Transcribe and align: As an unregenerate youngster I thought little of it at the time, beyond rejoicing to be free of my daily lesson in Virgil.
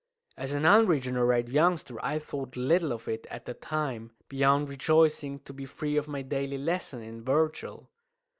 As 0.35 0.53
an 0.53 0.65
unregenerate 0.65 1.47
youngster 1.49 2.03
I 2.03 2.17
thought 2.17 2.57
little 2.57 2.91
of 2.91 3.07
it 3.07 3.27
at 3.29 3.45
the 3.45 3.53
time, 3.53 4.09
beyond 4.29 4.67
rejoicing 4.67 5.37
to 5.41 5.53
be 5.53 5.67
free 5.67 5.95
of 5.95 6.07
my 6.07 6.23
daily 6.23 6.57
lesson 6.57 7.03
in 7.03 7.21
Virgil. 7.21 7.87